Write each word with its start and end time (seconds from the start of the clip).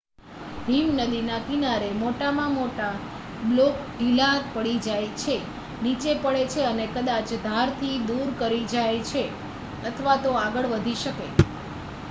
હિમનદીના 0.67 1.39
કિનારે 1.41 1.89
મોટા 1.95 2.29
મોટા 2.53 2.87
બ્લોક 3.43 3.75
ઢીલા 3.89 4.29
પડી 4.47 4.79
જાય 4.85 5.11
છે 5.17 5.35
નીચે 5.81 6.15
પડે 6.23 6.41
છે 6.53 6.65
અને 6.65 6.87
કદાચ 6.95 7.29
ધારથી 7.43 7.99
દૂર 8.07 8.27
કૂદી 8.39 8.63
જાય 8.71 9.05
છે 9.05 9.23
અથવા 9.87 10.17
તો 10.23 10.33
આગળ 10.39 10.67
વધી 10.73 10.97
શકે 10.97 11.27